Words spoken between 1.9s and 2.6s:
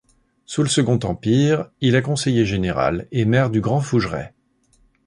est conseiller